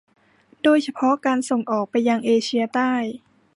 [0.63, 2.93] โดยเฉพาะการส่งออกไปยังเอเชียใต้